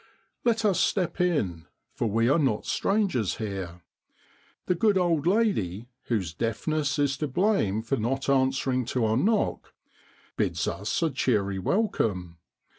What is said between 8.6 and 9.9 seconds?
ing to our knock,